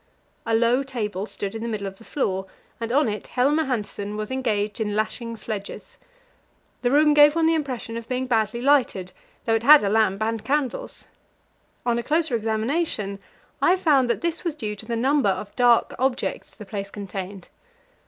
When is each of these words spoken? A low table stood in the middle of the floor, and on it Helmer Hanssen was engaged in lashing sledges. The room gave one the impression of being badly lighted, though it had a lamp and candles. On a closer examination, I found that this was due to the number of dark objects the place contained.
A 0.47 0.55
low 0.55 0.81
table 0.81 1.27
stood 1.27 1.53
in 1.53 1.61
the 1.61 1.67
middle 1.67 1.85
of 1.85 1.99
the 1.99 2.03
floor, 2.03 2.47
and 2.79 2.91
on 2.91 3.07
it 3.07 3.27
Helmer 3.27 3.65
Hanssen 3.65 4.17
was 4.17 4.31
engaged 4.31 4.81
in 4.81 4.95
lashing 4.95 5.37
sledges. 5.37 5.95
The 6.81 6.89
room 6.89 7.13
gave 7.13 7.35
one 7.35 7.45
the 7.45 7.53
impression 7.53 7.95
of 7.97 8.07
being 8.09 8.25
badly 8.25 8.61
lighted, 8.63 9.11
though 9.45 9.53
it 9.53 9.61
had 9.61 9.83
a 9.83 9.89
lamp 9.89 10.23
and 10.23 10.43
candles. 10.43 11.05
On 11.85 11.99
a 11.99 12.01
closer 12.01 12.35
examination, 12.35 13.19
I 13.61 13.75
found 13.75 14.09
that 14.09 14.21
this 14.21 14.43
was 14.43 14.55
due 14.55 14.75
to 14.77 14.87
the 14.87 14.95
number 14.95 15.29
of 15.29 15.55
dark 15.55 15.93
objects 15.99 16.55
the 16.55 16.65
place 16.65 16.89
contained. 16.89 17.49